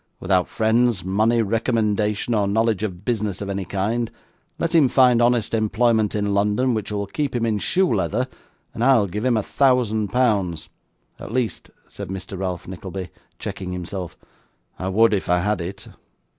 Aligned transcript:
Without 0.19 0.47
friends, 0.47 1.03
money, 1.05 1.43
recommendation, 1.43 2.33
or 2.33 2.47
knowledge 2.47 2.81
of 2.81 3.05
business 3.05 3.39
of 3.39 3.49
any 3.49 3.65
kind, 3.65 4.09
let 4.57 4.73
him 4.73 4.87
find 4.87 5.21
honest 5.21 5.53
employment 5.53 6.15
in 6.15 6.33
London, 6.33 6.73
which 6.73 6.91
will 6.91 7.05
keep 7.05 7.35
him 7.35 7.45
in 7.45 7.59
shoe 7.59 7.93
leather, 7.93 8.27
and 8.73 8.83
I'll 8.83 9.05
give 9.05 9.23
him 9.23 9.37
a 9.37 9.43
thousand 9.43 10.07
pounds. 10.07 10.69
At 11.19 11.31
least,' 11.31 11.69
said 11.87 12.07
Mr 12.07 12.35
Ralph 12.35 12.67
Nickleby, 12.67 13.09
checking 13.37 13.73
himself, 13.73 14.17
'I 14.79 14.89
would 14.89 15.13
if 15.13 15.29
I 15.29 15.41
had 15.41 15.61
it. 15.61 15.87